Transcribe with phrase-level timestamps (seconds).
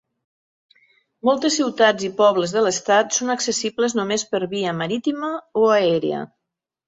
[1.27, 5.33] Moltes ciutats i pobles de l'estat són accessibles només per via marítima
[5.65, 6.23] o aèria.